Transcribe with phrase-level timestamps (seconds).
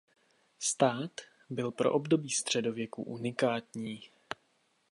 [0.59, 1.11] Stát
[1.49, 4.03] byl pro období středověku unikátní.